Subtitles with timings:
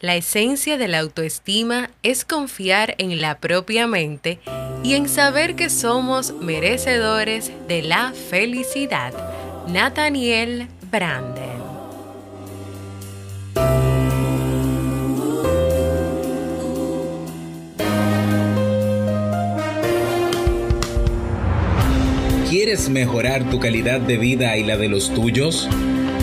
[0.00, 4.38] La esencia de la autoestima es confiar en la propia mente
[4.84, 9.12] y en saber que somos merecedores de la felicidad.
[9.66, 11.58] Nathaniel Branden.
[22.48, 25.68] ¿Quieres mejorar tu calidad de vida y la de los tuyos?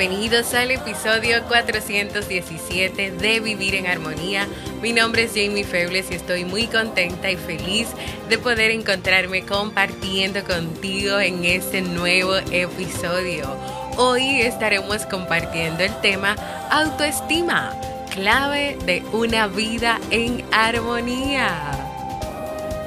[0.00, 4.48] Bienvenidos al episodio 417 de Vivir en Armonía.
[4.80, 7.88] Mi nombre es Jamie Febles y estoy muy contenta y feliz
[8.30, 13.54] de poder encontrarme compartiendo contigo en este nuevo episodio.
[13.98, 16.34] Hoy estaremos compartiendo el tema
[16.70, 17.74] autoestima,
[18.10, 21.72] clave de una vida en armonía.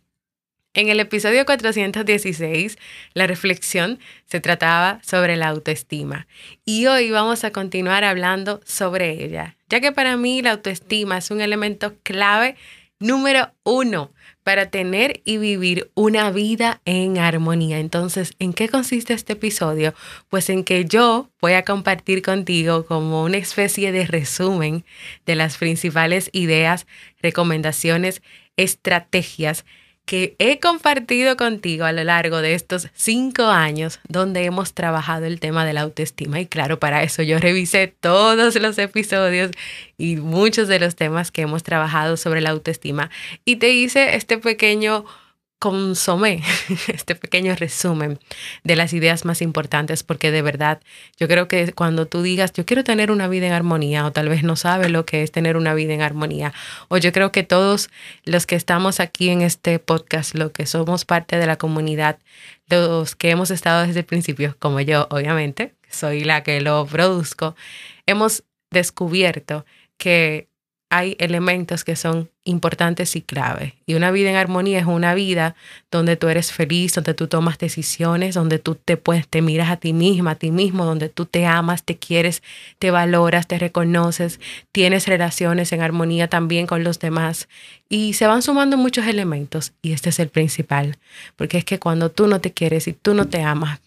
[0.80, 2.78] En el episodio 416,
[3.12, 6.26] la reflexión se trataba sobre la autoestima
[6.64, 11.30] y hoy vamos a continuar hablando sobre ella, ya que para mí la autoestima es
[11.30, 12.56] un elemento clave
[12.98, 14.10] número uno
[14.42, 17.78] para tener y vivir una vida en armonía.
[17.78, 19.92] Entonces, ¿en qué consiste este episodio?
[20.30, 24.86] Pues en que yo voy a compartir contigo como una especie de resumen
[25.26, 26.86] de las principales ideas,
[27.20, 28.22] recomendaciones,
[28.56, 29.66] estrategias
[30.10, 35.38] que he compartido contigo a lo largo de estos cinco años donde hemos trabajado el
[35.38, 36.40] tema de la autoestima.
[36.40, 39.52] Y claro, para eso yo revisé todos los episodios
[39.98, 43.08] y muchos de los temas que hemos trabajado sobre la autoestima.
[43.44, 45.04] Y te hice este pequeño
[45.60, 46.42] consomé
[46.88, 48.18] este pequeño resumen
[48.64, 50.80] de las ideas más importantes porque de verdad
[51.18, 54.30] yo creo que cuando tú digas yo quiero tener una vida en armonía o tal
[54.30, 56.54] vez no sabes lo que es tener una vida en armonía
[56.88, 57.90] o yo creo que todos
[58.24, 62.18] los que estamos aquí en este podcast, lo que somos parte de la comunidad,
[62.68, 67.54] los que hemos estado desde el principio, como yo obviamente, soy la que lo produzco,
[68.06, 69.66] hemos descubierto
[69.98, 70.49] que
[70.92, 73.76] hay elementos que son importantes y clave.
[73.86, 75.54] Y una vida en armonía es una vida
[75.88, 79.76] donde tú eres feliz, donde tú tomas decisiones, donde tú te puedes, te miras a
[79.76, 82.42] ti misma, a ti mismo, donde tú te amas, te quieres,
[82.80, 84.40] te valoras, te reconoces,
[84.72, 87.48] tienes relaciones en armonía también con los demás.
[87.88, 90.98] Y se van sumando muchos elementos y este es el principal,
[91.36, 93.80] porque es que cuando tú no te quieres y tú no te amas,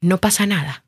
[0.00, 0.84] no pasa nada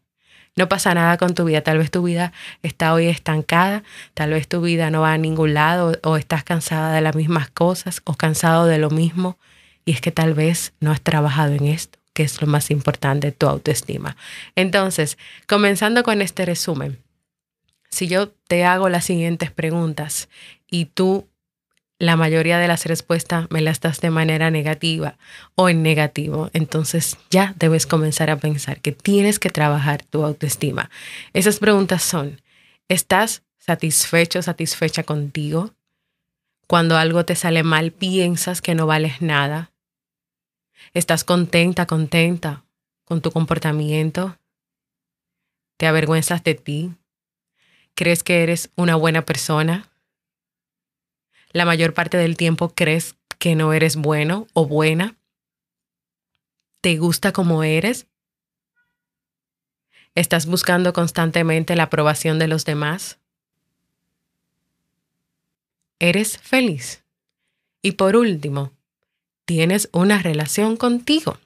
[0.61, 1.63] no pasa nada con tu vida.
[1.63, 5.55] Tal vez tu vida está hoy estancada, tal vez tu vida no va a ningún
[5.55, 9.39] lado o estás cansada de las mismas cosas o cansado de lo mismo.
[9.87, 13.33] Y es que tal vez no has trabajado en esto, que es lo más importante,
[13.33, 14.19] tu autoestima.
[14.55, 15.17] Entonces,
[15.49, 16.99] comenzando con este resumen,
[17.89, 20.29] si yo te hago las siguientes preguntas
[20.71, 21.27] y tú
[22.01, 25.19] la mayoría de las respuestas me las das de manera negativa
[25.55, 30.91] o en negativo, entonces ya debes comenzar a pensar que tienes que trabajar tu autoestima.
[31.35, 32.41] Esas preguntas son,
[32.89, 35.75] ¿estás satisfecho, satisfecha contigo?
[36.67, 39.71] Cuando algo te sale mal, piensas que no vales nada.
[40.95, 42.65] ¿Estás contenta, contenta
[43.05, 44.39] con tu comportamiento?
[45.77, 46.95] ¿Te avergüenzas de ti?
[47.95, 49.90] ¿Crees que eres una buena persona?
[51.53, 55.17] La mayor parte del tiempo crees que no eres bueno o buena?
[56.81, 58.07] ¿Te gusta como eres?
[60.15, 63.19] ¿Estás buscando constantemente la aprobación de los demás?
[65.99, 67.05] ¿Eres feliz?
[67.83, 68.73] Y por último,
[69.45, 71.39] ¿tienes una relación contigo?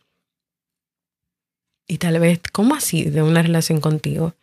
[1.86, 4.34] Y tal vez, ¿cómo así de una relación contigo?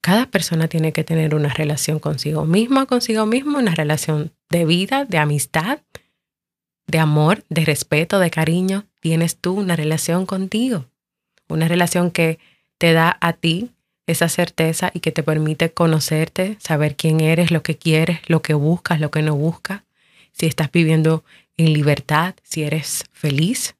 [0.00, 5.04] Cada persona tiene que tener una relación consigo misma, consigo mismo, una relación de vida,
[5.04, 5.80] de amistad,
[6.86, 8.86] de amor, de respeto, de cariño.
[9.00, 10.86] Tienes tú una relación contigo,
[11.48, 12.38] una relación que
[12.78, 13.70] te da a ti
[14.06, 18.54] esa certeza y que te permite conocerte, saber quién eres, lo que quieres, lo que
[18.54, 19.82] buscas, lo que no buscas,
[20.32, 21.24] si estás viviendo
[21.58, 23.74] en libertad, si eres feliz.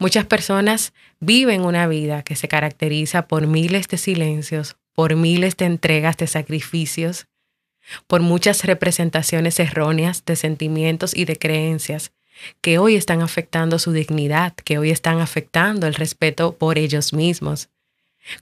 [0.00, 5.64] Muchas personas viven una vida que se caracteriza por miles de silencios, por miles de
[5.64, 7.26] entregas de sacrificios,
[8.06, 12.12] por muchas representaciones erróneas de sentimientos y de creencias
[12.60, 17.68] que hoy están afectando su dignidad, que hoy están afectando el respeto por ellos mismos.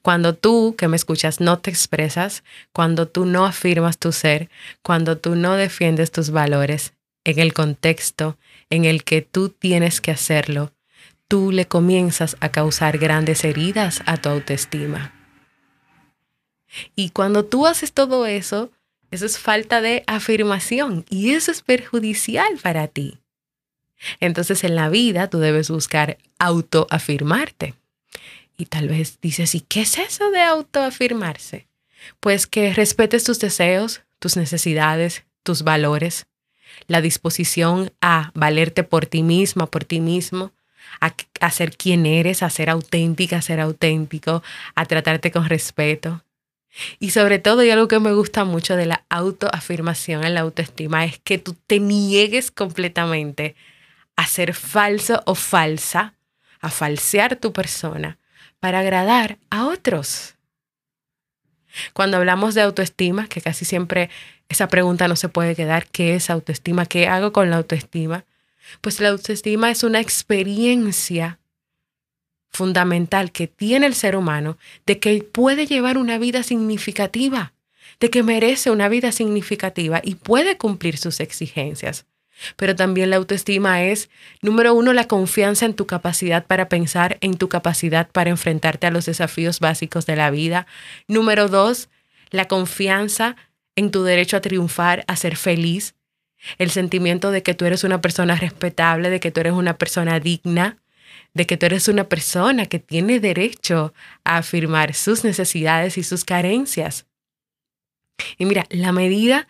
[0.03, 4.51] Cuando tú que me escuchas no te expresas, cuando tú no afirmas tu ser,
[4.83, 6.93] cuando tú no defiendes tus valores
[7.25, 8.37] en el contexto
[8.69, 10.73] en el que tú tienes que hacerlo,
[11.29, 15.13] tú le comienzas a causar grandes heridas a tu autoestima.
[16.95, 18.71] Y cuando tú haces todo eso,
[19.11, 23.19] eso es falta de afirmación y eso es perjudicial para ti.
[24.21, 27.75] Entonces en la vida tú debes buscar autoafirmarte.
[28.59, 31.67] Y tal vez dices, ¿y qué es eso de autoafirmarse?
[32.21, 36.27] Pues que respetes tus deseos, tus necesidades, tus valores,
[36.87, 40.53] la disposición a valerte por ti misma, por ti mismo,
[41.01, 44.43] a, ser quien eres, a ser auténtica, a ser auténtico,
[44.75, 46.23] a tratarte con respeto.
[46.99, 51.05] Y sobre todo, y algo que me gusta mucho de la autoafirmación en la autoestima
[51.05, 53.57] es que tú te niegues completamente
[54.15, 56.15] a ser falso o falsa,
[56.61, 58.19] a falsear tu persona
[58.61, 60.35] para agradar a otros.
[61.93, 64.11] Cuando hablamos de autoestima, que casi siempre
[64.49, 66.87] esa pregunta no se puede quedar, ¿qué es autoestima?
[66.87, 68.25] ¿Qué hago con la autoestima?
[68.81, 71.39] Pues la autoestima es una experiencia
[72.51, 74.57] fundamental que tiene el ser humano
[74.87, 77.53] de que puede llevar una vida significativa,
[78.01, 82.07] de que merece una vida significativa y puede cumplir sus exigencias.
[82.57, 84.11] Pero también la autoestima es,
[84.43, 88.91] número uno, la confianza en tu capacidad para pensar, en tu capacidad para enfrentarte a
[88.91, 90.67] los desafíos básicos de la vida.
[91.09, 91.89] Número dos,
[92.31, 93.37] la confianza
[93.75, 95.95] en tu derecho a triunfar, a ser feliz,
[96.59, 100.21] el sentimiento de que tú eres una persona respetable, de que tú eres una persona
[100.21, 100.79] digna,
[101.35, 103.93] de que tú eres una persona que tiene derecho
[104.25, 107.07] a afirmar sus necesidades y sus carencias.
[108.39, 109.47] Y mira, la medida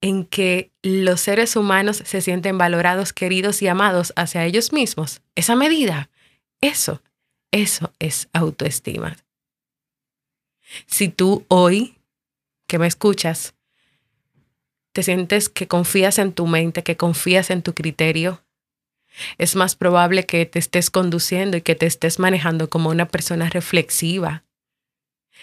[0.00, 5.56] en que los seres humanos se sienten valorados, queridos y amados hacia ellos mismos, esa
[5.56, 6.10] medida,
[6.60, 7.02] eso,
[7.50, 9.16] eso es autoestima.
[10.86, 11.96] Si tú hoy
[12.66, 13.54] que me escuchas
[14.92, 18.42] te sientes que confías en tu mente, que confías en tu criterio,
[19.38, 23.50] Es más probable que te estés conduciendo y que te estés manejando como una persona
[23.50, 24.44] reflexiva.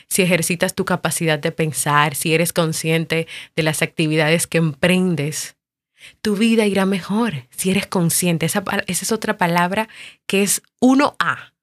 [0.07, 3.27] Si ejercitas tu capacidad de pensar, si eres consciente
[3.57, 5.57] de las actividades que emprendes,
[6.21, 8.45] tu vida irá mejor si eres consciente.
[8.45, 9.89] Esa, esa es otra palabra
[10.27, 11.53] que es 1A.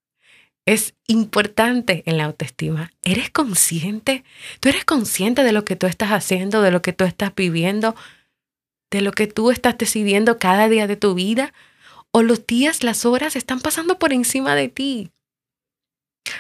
[0.67, 2.91] Es importante en la autoestima.
[3.03, 4.25] ¿Eres consciente?
[4.61, 7.95] ¿Tú eres consciente de lo que tú estás haciendo, de lo que tú estás viviendo,
[8.91, 11.53] de lo que tú estás decidiendo cada día de tu vida?
[12.13, 15.11] ¿O los días, las horas están pasando por encima de ti?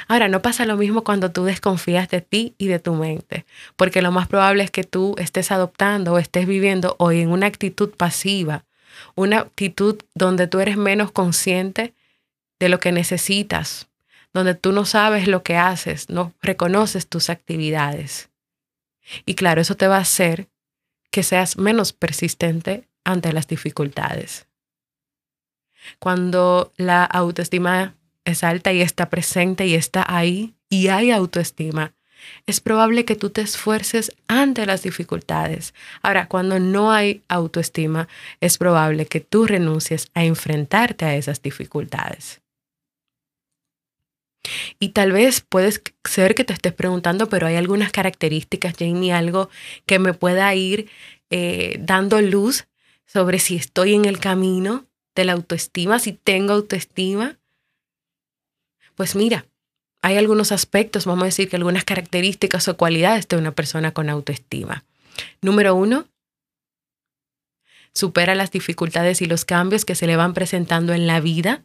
[0.09, 3.45] Ahora, no pasa lo mismo cuando tú desconfías de ti y de tu mente,
[3.76, 7.47] porque lo más probable es que tú estés adoptando o estés viviendo hoy en una
[7.47, 8.64] actitud pasiva,
[9.14, 11.93] una actitud donde tú eres menos consciente
[12.59, 13.88] de lo que necesitas,
[14.35, 18.29] donde tú no sabes lo que haces, no reconoces tus actividades.
[19.25, 20.49] Y claro, eso te va a hacer
[21.11, 24.49] que seas menos persistente ante las dificultades.
[25.99, 31.95] Cuando la autoestima es alta y está presente y está ahí y hay autoestima,
[32.47, 35.75] es probable que tú te esfuerces ante las dificultades.
[36.03, 38.09] Ahora, cuando no hay autoestima,
[38.41, 42.41] es probable que tú renuncies a enfrentarte a esas dificultades.
[44.79, 49.49] Y tal vez puedes ser que te estés preguntando, pero hay algunas características, Jamie, algo
[49.87, 50.91] que me pueda ir
[51.31, 52.67] eh, dando luz
[53.07, 57.39] sobre si estoy en el camino de la autoestima, si tengo autoestima.
[58.95, 59.47] Pues mira,
[60.03, 64.11] hay algunos aspectos, vamos a decir que algunas características o cualidades de una persona con
[64.11, 64.85] autoestima.
[65.41, 66.07] Número uno,
[67.95, 71.65] supera las dificultades y los cambios que se le van presentando en la vida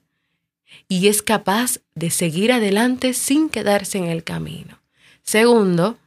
[0.87, 4.79] y es capaz de seguir adelante sin quedarse en el camino.
[5.23, 5.97] Segundo,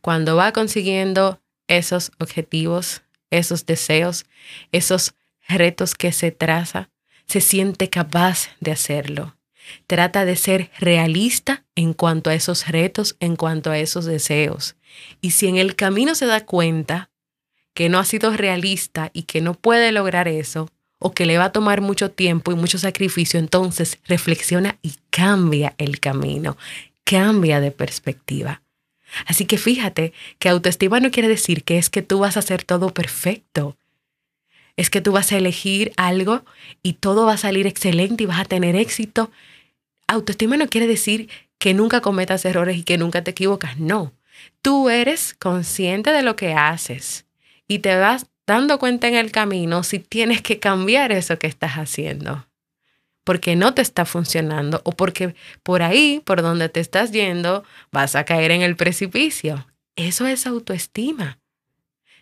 [0.00, 4.26] cuando va consiguiendo esos objetivos, esos deseos,
[4.72, 5.14] esos
[5.48, 6.90] retos que se traza,
[7.26, 9.36] se siente capaz de hacerlo.
[9.86, 14.76] Trata de ser realista en cuanto a esos retos, en cuanto a esos deseos.
[15.20, 17.10] Y si en el camino se da cuenta
[17.74, 20.70] que no ha sido realista y que no puede lograr eso,
[21.06, 25.76] o que le va a tomar mucho tiempo y mucho sacrificio, entonces reflexiona y cambia
[25.78, 26.56] el camino,
[27.04, 28.60] cambia de perspectiva.
[29.24, 32.64] Así que fíjate que autoestima no quiere decir que es que tú vas a hacer
[32.64, 33.76] todo perfecto.
[34.76, 36.44] Es que tú vas a elegir algo
[36.82, 39.30] y todo va a salir excelente y vas a tener éxito.
[40.08, 43.78] Autoestima no quiere decir que nunca cometas errores y que nunca te equivocas.
[43.78, 44.12] No.
[44.60, 47.26] Tú eres consciente de lo que haces
[47.68, 51.72] y te vas dando cuenta en el camino si tienes que cambiar eso que estás
[51.72, 52.46] haciendo,
[53.24, 58.14] porque no te está funcionando o porque por ahí, por donde te estás yendo, vas
[58.14, 59.66] a caer en el precipicio.
[59.96, 61.38] Eso es autoestima.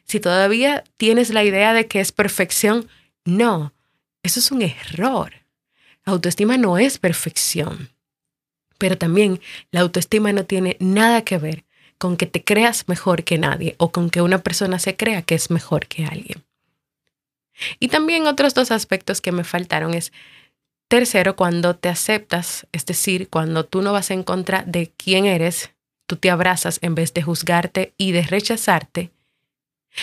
[0.05, 2.89] Si todavía tienes la idea de que es perfección,
[3.25, 3.75] no,
[4.23, 5.33] eso es un error.
[6.05, 7.91] autoestima no es perfección.
[8.79, 9.41] Pero también
[9.71, 11.64] la autoestima no tiene nada que ver
[11.99, 15.35] con que te creas mejor que nadie o con que una persona se crea que
[15.35, 16.45] es mejor que alguien.
[17.79, 20.13] Y también otros dos aspectos que me faltaron es,
[20.89, 25.71] tercero, cuando te aceptas, es decir, cuando tú no vas en contra de quién eres,
[26.07, 29.11] tú te abrazas en vez de juzgarte y de rechazarte,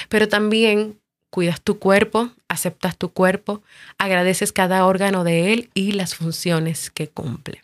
[0.09, 3.61] pero también cuidas tu cuerpo, aceptas tu cuerpo,
[3.97, 7.63] agradeces cada órgano de él y las funciones que cumple.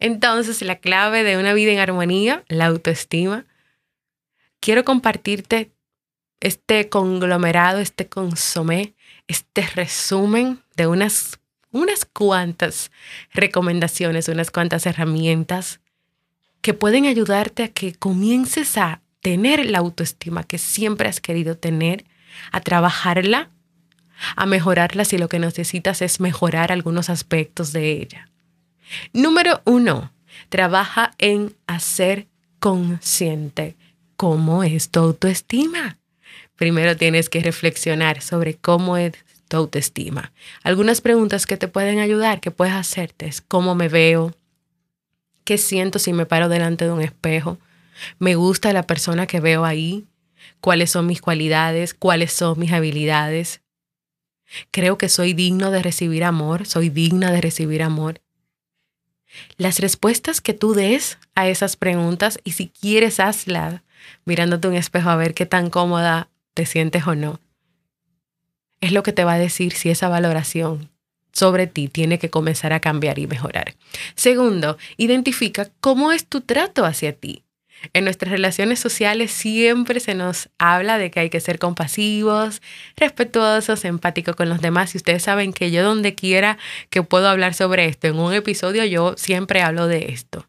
[0.00, 3.44] Entonces, la clave de una vida en armonía, la autoestima.
[4.60, 5.72] Quiero compartirte
[6.40, 8.94] este conglomerado, este consomé,
[9.26, 12.90] este resumen de unas, unas cuantas
[13.32, 15.80] recomendaciones, unas cuantas herramientas
[16.60, 22.04] que pueden ayudarte a que comiences a tener la autoestima que siempre has querido tener,
[22.52, 23.50] a trabajarla,
[24.36, 28.28] a mejorarla si lo que necesitas es mejorar algunos aspectos de ella.
[29.12, 30.12] Número uno,
[30.48, 32.26] trabaja en hacer
[32.58, 33.76] consciente
[34.16, 35.98] cómo es tu autoestima.
[36.56, 39.12] Primero tienes que reflexionar sobre cómo es
[39.48, 40.32] tu autoestima.
[40.62, 44.34] Algunas preguntas que te pueden ayudar, que puedes hacerte es cómo me veo,
[45.44, 47.58] qué siento si me paro delante de un espejo,
[48.18, 50.06] me gusta la persona que veo ahí,
[50.60, 53.62] cuáles son mis cualidades, cuáles son mis habilidades.
[54.70, 58.20] Creo que soy digno de recibir amor, soy digna de recibir amor.
[59.56, 63.82] Las respuestas que tú des a esas preguntas y si quieres hazlas
[64.24, 67.40] mirándote un espejo a ver qué tan cómoda te sientes o no.
[68.80, 70.90] Es lo que te va a decir si esa valoración
[71.32, 73.74] sobre ti tiene que comenzar a cambiar y mejorar.
[74.14, 77.42] Segundo, identifica cómo es tu trato hacia ti.
[77.92, 82.62] En nuestras relaciones sociales siempre se nos habla de que hay que ser compasivos,
[82.96, 84.94] respetuosos, empáticos con los demás.
[84.94, 86.58] Y ustedes saben que yo donde quiera
[86.90, 90.46] que puedo hablar sobre esto, en un episodio yo siempre hablo de esto.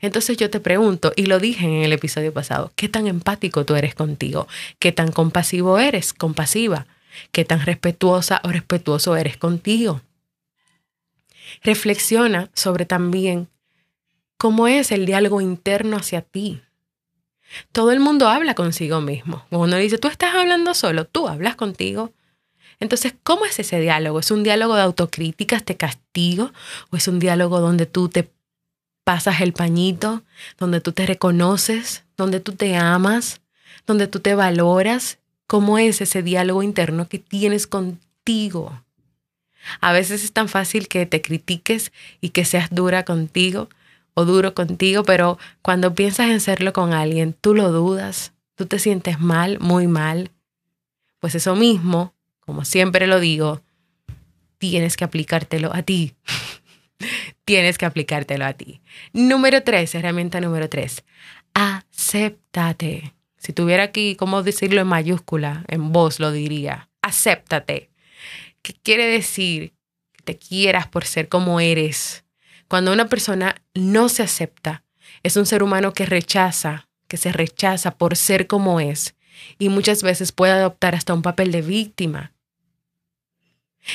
[0.00, 3.74] Entonces yo te pregunto, y lo dije en el episodio pasado, ¿qué tan empático tú
[3.74, 4.46] eres contigo?
[4.78, 6.86] ¿Qué tan compasivo eres, compasiva?
[7.32, 10.02] ¿Qué tan respetuosa o respetuoso eres contigo?
[11.62, 13.48] Reflexiona sobre también
[14.36, 16.60] cómo es el diálogo interno hacia ti.
[17.72, 19.44] Todo el mundo habla consigo mismo.
[19.50, 22.12] Uno dice, tú estás hablando solo, tú hablas contigo.
[22.80, 24.20] Entonces, ¿cómo es ese diálogo?
[24.20, 26.52] ¿Es un diálogo de autocríticas, te castigo?
[26.90, 28.30] ¿O es un diálogo donde tú te
[29.04, 30.22] pasas el pañito,
[30.58, 33.40] donde tú te reconoces, donde tú te amas,
[33.86, 35.18] donde tú te valoras?
[35.46, 38.82] ¿Cómo es ese diálogo interno que tienes contigo?
[39.80, 43.68] A veces es tan fácil que te critiques y que seas dura contigo,
[44.18, 48.80] o duro contigo, pero cuando piensas en serlo con alguien, tú lo dudas, tú te
[48.80, 50.32] sientes mal, muy mal.
[51.20, 53.62] Pues eso mismo, como siempre lo digo,
[54.58, 56.16] tienes que aplicártelo a ti.
[57.44, 58.80] tienes que aplicártelo a ti.
[59.12, 61.04] Número tres, herramienta número tres,
[61.54, 63.14] acéptate.
[63.36, 65.64] Si tuviera aquí, ¿cómo decirlo en mayúscula?
[65.68, 66.88] En voz lo diría.
[67.02, 67.90] Acéptate.
[68.62, 69.74] ¿Qué quiere decir?
[70.10, 72.24] Que te quieras por ser como eres
[72.68, 74.84] cuando una persona no se acepta,
[75.22, 79.14] es un ser humano que rechaza, que se rechaza por ser como es
[79.58, 82.32] y muchas veces puede adoptar hasta un papel de víctima.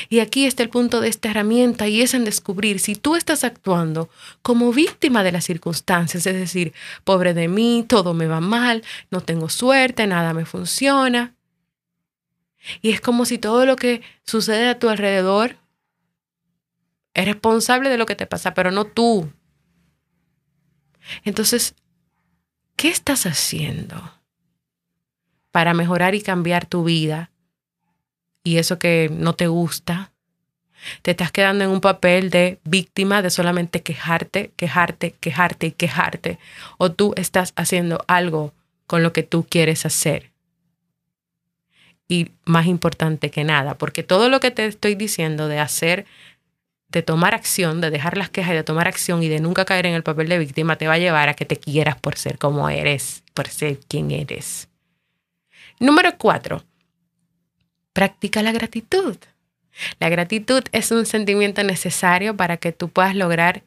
[0.08, 3.44] Y aquí está el punto de esta herramienta y es en descubrir si tú estás
[3.44, 4.10] actuando
[4.42, 6.72] como víctima de las circunstancias, es decir,
[7.04, 11.34] pobre de mí, todo me va mal, no tengo suerte, nada me funciona.
[12.82, 15.56] Y es como si todo lo que sucede a tu alrededor
[17.14, 19.32] es responsable de lo que te pasa, pero no tú.
[21.24, 21.74] Entonces,
[22.76, 24.12] ¿qué estás haciendo
[25.52, 27.30] para mejorar y cambiar tu vida?
[28.42, 30.12] Y eso que no te gusta,
[31.02, 36.38] te estás quedando en un papel de víctima de solamente quejarte, quejarte, quejarte y quejarte.
[36.78, 38.52] O tú estás haciendo algo
[38.86, 40.32] con lo que tú quieres hacer.
[42.06, 46.04] Y más importante que nada, porque todo lo que te estoy diciendo de hacer
[46.94, 49.86] de tomar acción, de dejar las quejas y de tomar acción y de nunca caer
[49.86, 52.38] en el papel de víctima te va a llevar a que te quieras por ser
[52.38, 54.68] como eres, por ser quien eres.
[55.80, 56.62] Número cuatro,
[57.92, 59.16] practica la gratitud.
[59.98, 63.64] La gratitud es un sentimiento necesario para que tú puedas lograr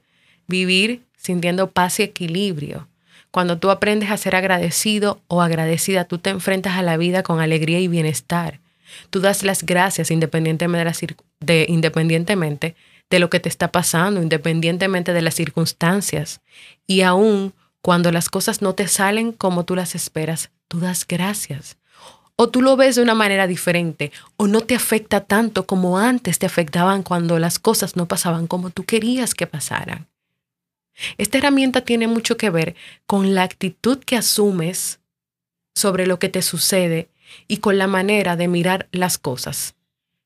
[0.47, 2.87] vivir sintiendo paz y equilibrio.
[3.31, 7.41] Cuando tú aprendes a ser agradecido o agradecida, tú te enfrentas a la vida con
[7.41, 8.61] alegría y bienestar.
[9.09, 12.75] Tú das las gracias independientemente de, de independientemente
[13.09, 16.41] de lo que te está pasando, independientemente de las circunstancias.
[16.85, 21.77] Y aún cuando las cosas no te salen como tú las esperas, tú das gracias.
[22.35, 26.37] O tú lo ves de una manera diferente, o no te afecta tanto como antes
[26.37, 30.07] te afectaban cuando las cosas no pasaban como tú querías que pasaran.
[31.17, 34.99] Esta herramienta tiene mucho que ver con la actitud que asumes
[35.73, 37.09] sobre lo que te sucede
[37.47, 39.75] y con la manera de mirar las cosas,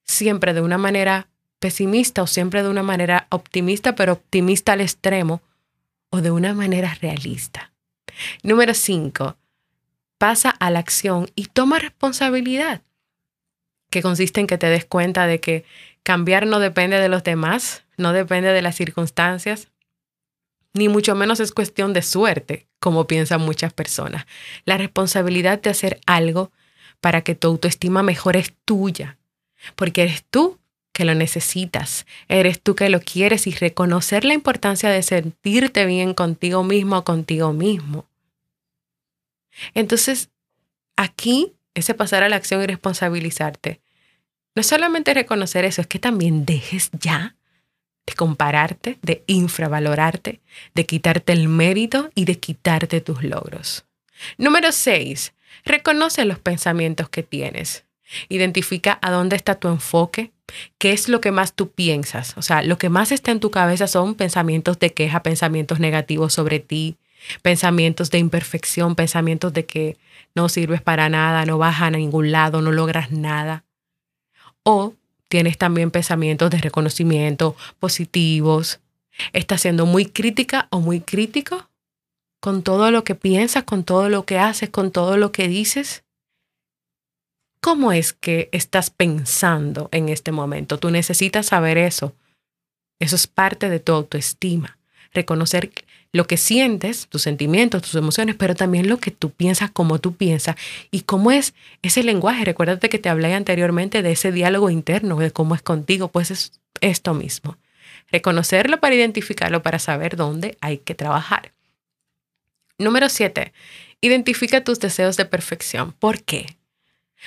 [0.04, 1.28] siempre de una manera
[1.62, 5.44] pesimista o siempre de una manera optimista, pero optimista al extremo,
[6.10, 7.72] o de una manera realista.
[8.42, 9.38] Número cinco,
[10.18, 12.82] pasa a la acción y toma responsabilidad,
[13.92, 15.64] que consiste en que te des cuenta de que
[16.04, 19.68] cambiar no depende de los demás, no depende de las circunstancias,
[20.74, 24.26] ni mucho menos es cuestión de suerte, como piensan muchas personas.
[24.66, 26.52] La responsabilidad de hacer algo
[27.02, 29.20] para que tu autoestima mejor es tuya,
[29.76, 30.61] porque eres tú
[30.94, 36.14] que lo necesitas, eres tú que lo quieres y reconocer la importancia de sentirte bien
[36.14, 38.06] contigo mismo o contigo mismo.
[39.74, 40.30] Entonces,
[40.96, 43.82] aquí, ese pasar a la acción y responsabilizarte,
[44.56, 47.36] no solamente reconocer eso, es que también dejes ya
[48.06, 50.42] de compararte, de infravalorarte,
[50.74, 53.86] de quitarte el mérito y de quitarte tus logros.
[54.38, 57.86] Número seis, reconoce los pensamientos que tienes.
[58.30, 60.32] Identifica a dónde está tu enfoque,
[60.78, 62.34] qué es lo que más tú piensas.
[62.38, 66.34] O sea, lo que más está en tu cabeza son pensamientos de queja, pensamientos negativos
[66.34, 66.98] sobre ti,
[67.42, 69.98] pensamientos de imperfección, pensamientos de que
[70.36, 73.64] no sirves para nada, no vas a ningún lado, no logras nada.
[74.64, 74.94] O
[75.28, 78.80] tienes también pensamientos de reconocimiento positivos.
[79.34, 81.70] Estás siendo muy crítica o muy crítico
[82.40, 86.04] con todo lo que piensas, con todo lo que haces, con todo lo que dices.
[87.62, 90.80] ¿Cómo es que estás pensando en este momento?
[90.80, 92.16] Tú necesitas saber eso.
[93.00, 94.80] Eso es parte de tu autoestima.
[95.14, 95.72] Reconocer
[96.12, 100.16] lo que sientes, tus sentimientos, tus emociones, pero también lo que tú piensas, cómo tú
[100.16, 100.56] piensas
[100.90, 102.46] y cómo es ese lenguaje.
[102.46, 106.60] Recuérdate que te hablé anteriormente de ese diálogo interno, de cómo es contigo, pues es
[106.82, 107.58] esto mismo.
[108.12, 111.54] Reconocerlo para identificarlo, para saber dónde hay que trabajar.
[112.80, 113.54] Número siete,
[114.02, 115.92] identifica tus deseos de perfección.
[115.92, 116.58] ¿Por qué?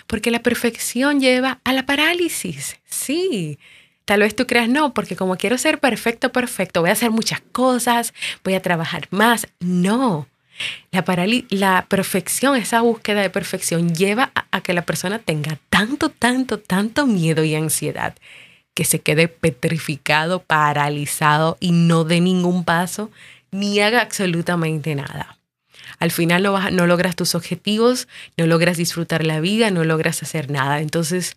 [0.07, 2.77] Porque la perfección lleva a la parálisis.
[2.85, 3.59] Sí,
[4.05, 7.41] Tal vez tú creas, no, porque como quiero ser perfecto, perfecto, voy a hacer muchas
[7.53, 8.13] cosas,
[8.45, 9.49] voy a trabajar más.
[9.61, 10.29] No.
[10.93, 11.05] La,
[11.49, 16.59] la perfección, esa búsqueda de perfección lleva a, a que la persona tenga tanto, tanto,
[16.59, 18.15] tanto miedo y ansiedad
[18.75, 23.11] que se quede petrificado, paralizado y no dé ningún paso
[23.53, 25.34] ni haga absolutamente nada.
[26.05, 30.23] Al final no, vas, no logras tus objetivos, no logras disfrutar la vida, no logras
[30.23, 30.81] hacer nada.
[30.81, 31.37] Entonces,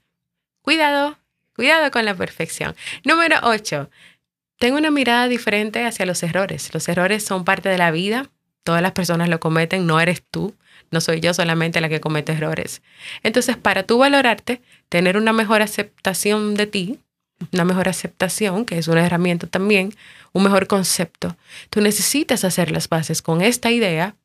[0.61, 1.17] cuidado,
[1.57, 2.75] Cuidado con la perfección.
[3.03, 3.89] Número 8.
[4.59, 6.71] Tengo una mirada diferente hacia los errores.
[6.71, 8.29] Los errores son parte de la vida.
[8.63, 10.53] Todas las personas lo cometen, no eres tú.
[10.91, 12.83] No soy yo solamente la que comete errores.
[13.23, 16.99] Entonces, para tú valorarte, tener una mejor aceptación de ti,
[17.51, 19.95] una mejor aceptación, que es una herramienta también,
[20.33, 21.37] un mejor concepto,
[21.71, 24.15] tú necesitas hacer las bases con esta idea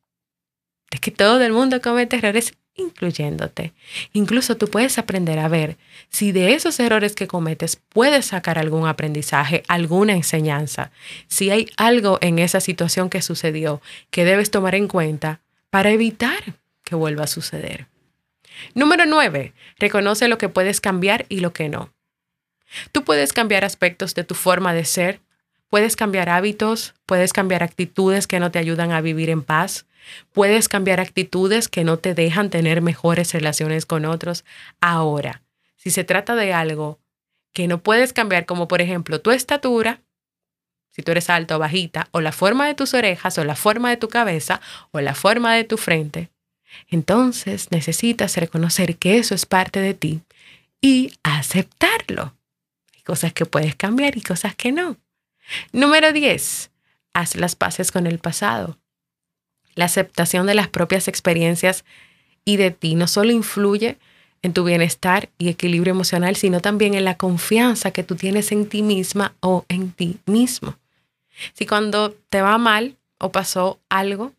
[0.93, 3.73] de que todo el mundo comete errores incluyéndote.
[4.13, 5.75] Incluso tú puedes aprender a ver
[6.09, 10.91] si de esos errores que cometes puedes sacar algún aprendizaje, alguna enseñanza,
[11.27, 16.59] si hay algo en esa situación que sucedió que debes tomar en cuenta para evitar
[16.83, 17.87] que vuelva a suceder.
[18.75, 19.51] Número 9.
[19.79, 21.91] Reconoce lo que puedes cambiar y lo que no.
[22.91, 25.21] Tú puedes cambiar aspectos de tu forma de ser,
[25.73, 29.87] puedes cambiar hábitos, puedes cambiar actitudes que no te ayudan a vivir en paz,
[30.31, 34.43] Puedes cambiar actitudes que no te dejan tener mejores relaciones con otros.
[34.81, 35.41] Ahora,
[35.75, 36.99] si se trata de algo
[37.53, 40.01] que no puedes cambiar, como por ejemplo tu estatura,
[40.91, 43.89] si tú eres alto o bajita, o la forma de tus orejas, o la forma
[43.89, 46.29] de tu cabeza, o la forma de tu frente,
[46.89, 50.21] entonces necesitas reconocer que eso es parte de ti
[50.81, 52.35] y aceptarlo.
[52.93, 54.97] Hay cosas que puedes cambiar y cosas que no.
[55.71, 56.71] Número 10.
[57.13, 58.77] Haz las paces con el pasado.
[59.75, 61.83] La aceptación de las propias experiencias
[62.45, 63.97] y de ti no solo influye
[64.41, 68.67] en tu bienestar y equilibrio emocional, sino también en la confianza que tú tienes en
[68.67, 70.77] ti misma o en ti mismo.
[71.53, 74.33] Si cuando te va mal o pasó algo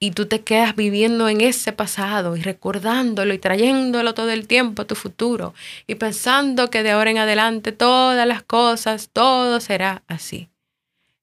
[0.00, 4.82] y tú te quedas viviendo en ese pasado y recordándolo y trayéndolo todo el tiempo
[4.82, 5.54] a tu futuro
[5.86, 10.48] y pensando que de ahora en adelante todas las cosas, todo será así,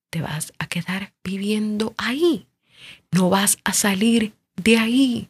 [0.10, 2.48] te vas a quedar viviendo ahí
[3.12, 5.30] no vas a salir de ahí.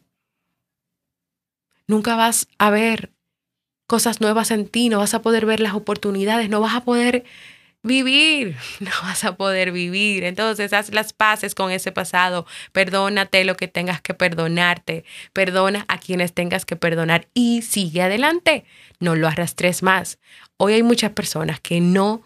[1.86, 3.12] Nunca vas a ver
[3.86, 7.24] cosas nuevas en ti, no vas a poder ver las oportunidades, no vas a poder
[7.82, 10.24] vivir, no vas a poder vivir.
[10.24, 15.98] Entonces, haz las paces con ese pasado, perdónate lo que tengas que perdonarte, perdona a
[15.98, 18.64] quienes tengas que perdonar y sigue adelante,
[19.00, 20.18] no lo arrastres más.
[20.56, 22.22] Hoy hay muchas personas que no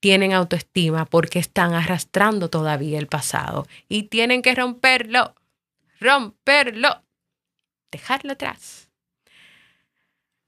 [0.00, 5.34] tienen autoestima porque están arrastrando todavía el pasado y tienen que romperlo,
[6.00, 7.02] romperlo,
[7.90, 8.88] dejarlo atrás.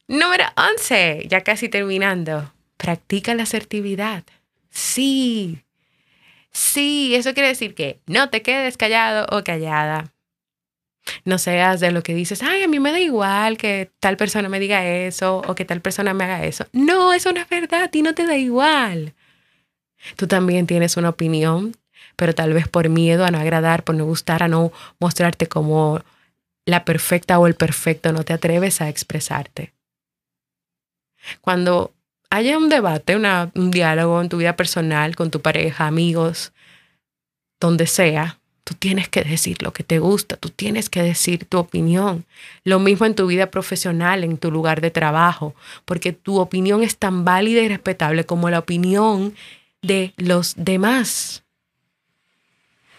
[0.06, 4.24] Número 11, ya casi terminando, practica la asertividad.
[4.78, 5.64] Sí,
[6.52, 10.14] sí, eso quiere decir que no te quedes callado o callada.
[11.24, 14.48] No seas de lo que dices, ay, a mí me da igual que tal persona
[14.48, 16.64] me diga eso o que tal persona me haga eso.
[16.72, 19.14] No, eso no es verdad, a ti no te da igual.
[20.14, 21.74] Tú también tienes una opinión,
[22.14, 26.02] pero tal vez por miedo a no agradar, por no gustar, a no mostrarte como
[26.66, 29.72] la perfecta o el perfecto, no te atreves a expresarte.
[31.40, 31.97] Cuando
[32.30, 36.52] haya un debate, un diálogo en tu vida personal, con tu pareja, amigos,
[37.60, 41.58] donde sea, tú tienes que decir lo que te gusta, tú tienes que decir tu
[41.58, 42.26] opinión.
[42.64, 46.98] Lo mismo en tu vida profesional, en tu lugar de trabajo, porque tu opinión es
[46.98, 49.34] tan válida y respetable como la opinión
[49.80, 51.44] de los demás.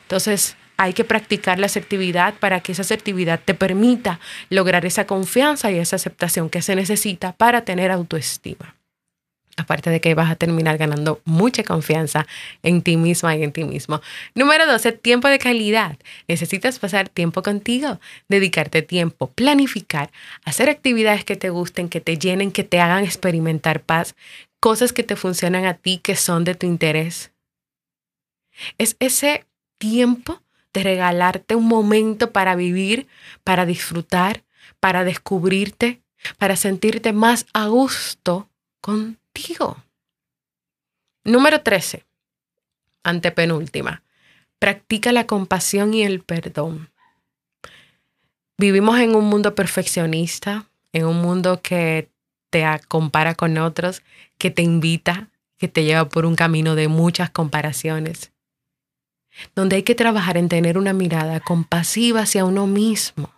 [0.03, 5.71] Entonces, hay que practicar la asertividad para que esa asertividad te permita lograr esa confianza
[5.71, 8.78] y esa aceptación que se necesita para tener autoestima.
[9.59, 12.25] Aparte de que vas a terminar ganando mucha confianza
[12.63, 14.01] en ti misma y en ti mismo.
[14.35, 15.97] Número 12, tiempo de calidad.
[16.29, 20.11] Necesitas pasar tiempo contigo, dedicarte tiempo, planificar,
[20.45, 24.15] hacer actividades que te gusten, que te llenen, que te hagan experimentar paz,
[24.61, 27.31] cosas que te funcionan a ti, que son de tu interés.
[28.77, 29.45] Es ese
[29.77, 30.41] tiempo
[30.73, 33.07] de regalarte un momento para vivir,
[33.43, 34.43] para disfrutar,
[34.79, 36.01] para descubrirte,
[36.37, 38.49] para sentirte más a gusto
[39.33, 39.77] contigo.
[41.23, 42.05] Número 13,
[43.03, 44.03] antepenúltima.
[44.59, 46.89] Practica la compasión y el perdón.
[48.57, 52.09] Vivimos en un mundo perfeccionista, en un mundo que
[52.49, 54.01] te compara con otros,
[54.37, 58.31] que te invita, que te lleva por un camino de muchas comparaciones,
[59.55, 63.31] donde hay que trabajar en tener una mirada compasiva hacia uno mismo,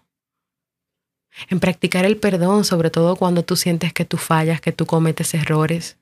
[1.50, 5.34] en practicar el perdón, sobre todo cuando tú sientes que tú fallas, que tú cometes
[5.34, 5.98] errores,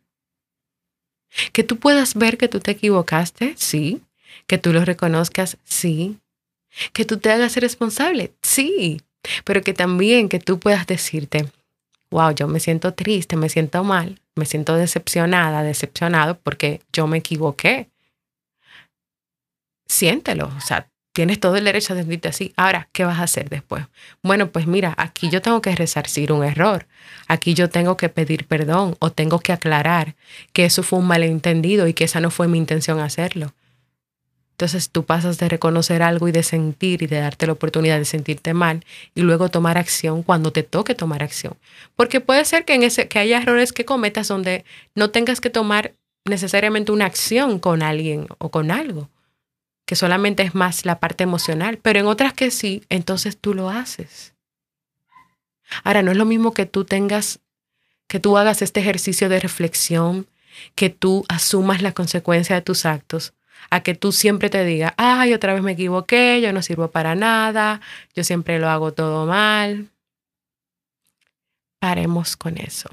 [1.53, 4.01] que tú puedas ver que tú te equivocaste, sí,
[4.47, 6.17] que tú lo reconozcas, sí,
[6.93, 9.01] que tú te hagas responsable, sí,
[9.43, 11.51] pero que también que tú puedas decirte,
[12.09, 17.17] wow, yo me siento triste, me siento mal, me siento decepcionada, decepcionado porque yo me
[17.17, 17.89] equivoqué.
[19.87, 22.53] Siéntelo, o sea, tienes todo el derecho a sentirte así.
[22.55, 23.85] Ahora, ¿qué vas a hacer después?
[24.21, 26.87] Bueno, pues mira, aquí yo tengo que resarcir un error.
[27.27, 30.15] Aquí yo tengo que pedir perdón o tengo que aclarar
[30.53, 33.53] que eso fue un malentendido y que esa no fue mi intención hacerlo.
[34.59, 38.03] Entonces tú pasas de reconocer algo y de sentir y de darte la oportunidad de
[38.03, 38.83] sentirte mal
[39.15, 41.53] y luego tomar acción cuando te toque tomar acción.
[41.95, 45.49] Porque puede ser que, en ese, que haya errores que cometas donde no tengas que
[45.49, 45.93] tomar
[46.25, 49.09] necesariamente una acción con alguien o con algo,
[49.89, 53.71] que solamente es más la parte emocional, pero en otras que sí, entonces tú lo
[53.71, 54.35] haces.
[55.83, 57.39] Ahora, no es lo mismo que tú tengas,
[58.07, 60.27] que tú hagas este ejercicio de reflexión,
[60.75, 63.33] que tú asumas la consecuencia de tus actos
[63.71, 67.15] a que tú siempre te digas, ay, otra vez me equivoqué, yo no sirvo para
[67.15, 67.81] nada,
[68.13, 69.87] yo siempre lo hago todo mal.
[71.79, 72.91] Paremos con eso.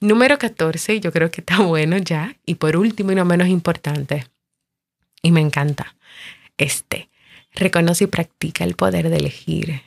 [0.00, 2.36] Número 14, yo creo que está bueno ya.
[2.46, 4.24] Y por último y no menos importante,
[5.22, 5.94] y me encanta,
[6.62, 7.08] este,
[7.54, 9.82] reconoce y practica el poder de elegir.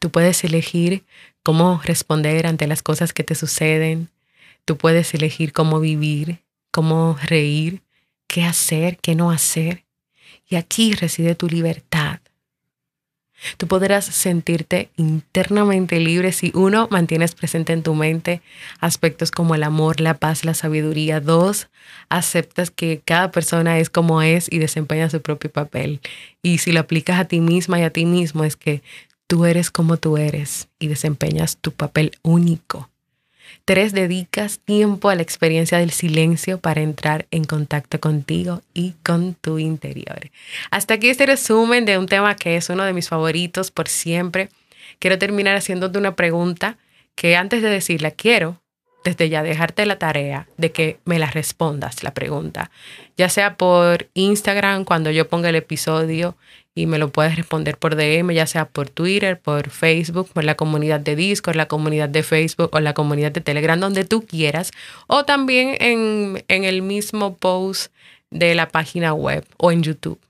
[0.00, 1.04] Tú puedes elegir
[1.42, 4.08] cómo responder ante las cosas que te suceden.
[4.64, 7.82] Tú puedes elegir cómo vivir, cómo reír,
[8.26, 9.84] qué hacer, qué no hacer.
[10.48, 12.20] Y aquí reside tu libertad.
[13.58, 18.40] Tú podrás sentirte internamente libre si uno, mantienes presente en tu mente
[18.80, 21.20] aspectos como el amor, la paz, la sabiduría.
[21.20, 21.68] Dos,
[22.08, 26.00] aceptas que cada persona es como es y desempeña su propio papel.
[26.42, 28.82] Y si lo aplicas a ti misma y a ti mismo es que
[29.26, 32.90] tú eres como tú eres y desempeñas tu papel único.
[33.64, 39.34] Tres, dedicas tiempo a la experiencia del silencio para entrar en contacto contigo y con
[39.34, 40.30] tu interior.
[40.70, 44.48] Hasta aquí este resumen de un tema que es uno de mis favoritos por siempre.
[44.98, 46.78] Quiero terminar haciéndote una pregunta
[47.14, 48.60] que antes de decirla quiero
[49.06, 52.72] desde ya dejarte la tarea de que me la respondas la pregunta,
[53.16, 56.36] ya sea por Instagram cuando yo ponga el episodio
[56.76, 60.56] y me lo puedes responder por DM, ya sea por Twitter, por Facebook, por la
[60.56, 64.72] comunidad de Discord, la comunidad de Facebook o la comunidad de Telegram, donde tú quieras,
[65.06, 67.92] o también en, en el mismo post
[68.30, 70.20] de la página web o en YouTube.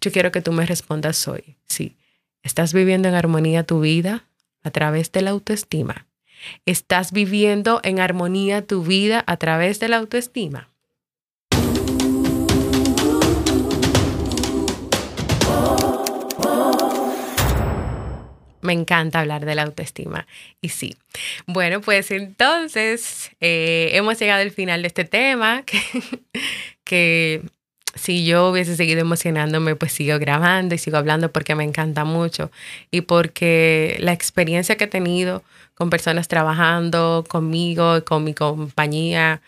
[0.00, 1.96] Yo quiero que tú me respondas hoy, sí,
[2.44, 4.24] ¿estás viviendo en armonía tu vida
[4.62, 6.06] a través de la autoestima?
[6.66, 10.71] ¿Estás viviendo en armonía tu vida a través de la autoestima?
[18.62, 20.26] Me encanta hablar de la autoestima.
[20.60, 20.96] Y sí.
[21.46, 25.64] Bueno, pues entonces eh, hemos llegado al final de este tema
[26.84, 27.42] que,
[27.94, 32.50] si yo hubiese seguido emocionándome, pues sigo grabando y sigo hablando porque me encanta mucho
[32.90, 35.42] y porque la experiencia que he tenido
[35.74, 39.42] con personas trabajando conmigo, con mi compañía,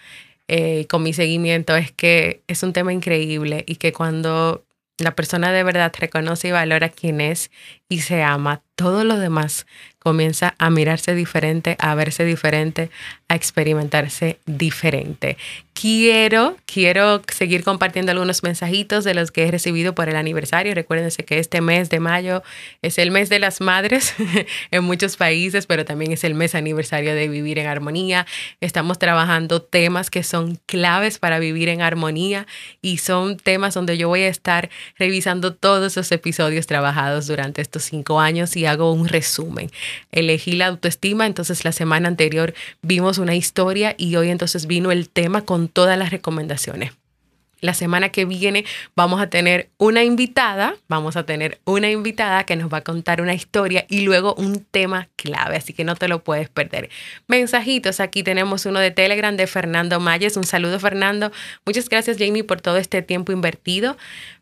[0.48, 4.64] eh, con mi seguimiento, es que es un tema increíble y que cuando
[4.98, 7.50] la persona de verdad reconoce y valora quién es
[7.88, 9.67] y se ama, todo lo demás
[10.05, 12.91] comienza a mirarse diferente, a verse diferente,
[13.29, 15.39] a experimentarse diferente.
[15.73, 20.75] Quiero, quiero seguir compartiendo algunos mensajitos de los que he recibido por el aniversario.
[20.75, 22.43] Recuérdense que este mes de mayo
[22.83, 24.15] es el mes de las madres
[24.71, 28.27] en muchos países, pero también es el mes aniversario de vivir en armonía.
[28.61, 32.47] Estamos trabajando temas que son claves para vivir en armonía
[32.83, 37.85] y son temas donde yo voy a estar revisando todos los episodios trabajados durante estos
[37.85, 39.70] cinco años y hago un resumen
[40.12, 45.09] elegí la autoestima, entonces la semana anterior vimos una historia y hoy entonces vino el
[45.09, 46.92] tema con todas las recomendaciones.
[47.61, 52.57] La semana que viene vamos a tener una invitada, vamos a tener una invitada que
[52.57, 56.07] nos va a contar una historia y luego un tema clave, así que no te
[56.07, 56.90] lo puedes perder.
[57.27, 60.37] Mensajitos, aquí tenemos uno de Telegram de Fernando Mayes.
[60.37, 61.33] Un saludo Fernando.
[61.64, 63.96] Muchas gracias Jamie por todo este tiempo invertido.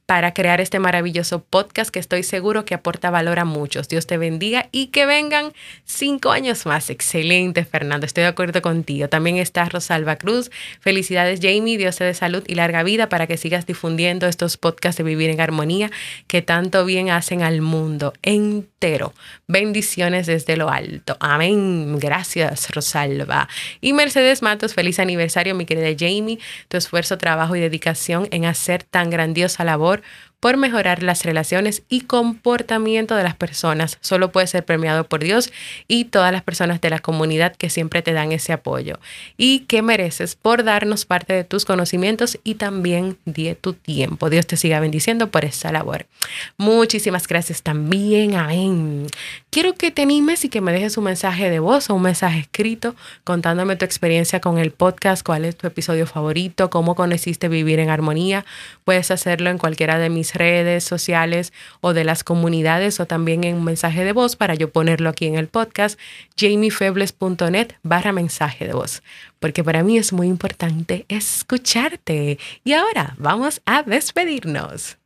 [0.06, 3.88] Para crear este maravilloso podcast que estoy seguro que aporta valor a muchos.
[3.88, 5.52] Dios te bendiga y que vengan
[5.84, 6.90] cinco años más.
[6.90, 8.04] Excelente, Fernando.
[8.04, 9.08] Estoy de acuerdo contigo.
[9.08, 10.50] También está Rosalba Cruz.
[10.80, 11.78] Felicidades, Jamie.
[11.78, 15.30] Dios te dé salud y larga vida para que sigas difundiendo estos podcasts de Vivir
[15.30, 15.90] en Armonía
[16.26, 19.14] que tanto bien hacen al mundo entero.
[19.46, 21.16] Bendiciones desde lo alto.
[21.20, 21.98] Amén.
[21.98, 23.48] Gracias, Rosalba.
[23.80, 26.38] Y Mercedes Matos, feliz aniversario, mi querida Jamie.
[26.68, 30.02] Tu esfuerzo, trabajo y dedicación en hacer tan grandiosa labor favor,
[30.42, 33.98] por mejorar las relaciones y comportamiento de las personas.
[34.00, 35.52] Solo puede ser premiado por Dios
[35.87, 38.98] y todas las personas de la comunidad que siempre te dan ese apoyo.
[39.37, 44.31] Y que mereces por darnos parte de tus conocimientos y también de tu tiempo.
[44.31, 46.07] Dios te siga bendiciendo por esa labor.
[46.57, 48.35] Muchísimas gracias también.
[48.35, 49.07] Amén.
[49.50, 52.40] Quiero que te animes y que me dejes un mensaje de voz o un mensaje
[52.40, 57.78] escrito contándome tu experiencia con el podcast, cuál es tu episodio favorito, cómo conociste vivir
[57.78, 58.44] en armonía.
[58.85, 63.57] Puedes hacerlo en cualquiera de mis redes sociales o de las comunidades o también en
[63.57, 65.99] un mensaje de voz para yo ponerlo aquí en el podcast,
[66.37, 69.03] jamiefebles.net barra mensaje de voz,
[69.38, 72.38] porque para mí es muy importante escucharte.
[72.64, 74.99] Y ahora vamos a despedirnos.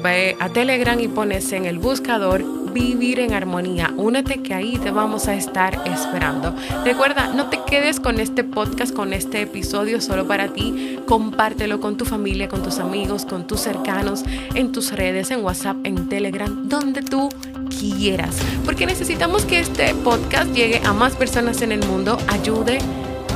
[0.03, 3.93] a Telegram y pones en el buscador Vivir en Armonía.
[3.99, 6.55] Únete que ahí te vamos a estar esperando.
[6.85, 10.99] Recuerda, no te quedes con este podcast, con este episodio solo para ti.
[11.07, 15.77] Compártelo con tu familia, con tus amigos, con tus cercanos, en tus redes, en WhatsApp,
[15.85, 17.29] en Telegram, donde tú
[17.69, 18.39] quieras.
[18.65, 22.79] Porque necesitamos que este podcast llegue a más personas en el mundo, ayude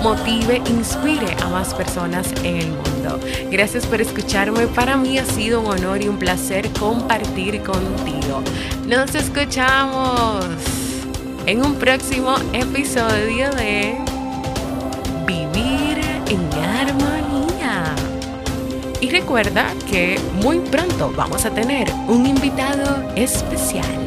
[0.02, 3.20] motive, inspire a más personas en el mundo.
[3.50, 4.66] Gracias por escucharme.
[4.68, 8.42] Para mí ha sido un honor y un placer compartir contigo.
[8.86, 10.44] Nos escuchamos
[11.46, 13.96] en un próximo episodio de
[15.26, 17.94] Vivir en Armonía.
[19.00, 24.03] Y recuerda que muy pronto vamos a tener un invitado especial.